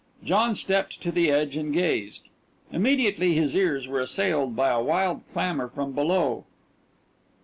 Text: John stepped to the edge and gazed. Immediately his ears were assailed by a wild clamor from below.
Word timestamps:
John 0.23 0.55
stepped 0.55 0.99
to 1.03 1.11
the 1.11 1.29
edge 1.29 1.55
and 1.55 1.71
gazed. 1.71 2.27
Immediately 2.71 3.35
his 3.35 3.53
ears 3.55 3.87
were 3.87 3.99
assailed 3.99 4.55
by 4.55 4.69
a 4.69 4.81
wild 4.81 5.27
clamor 5.27 5.67
from 5.67 5.91
below. 5.91 6.45